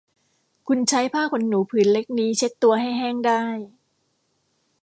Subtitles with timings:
[0.67, 3.43] คุณใช้ผ้าขนหนูผืนเล็กนี้เช็ดตัวให้แห้งได้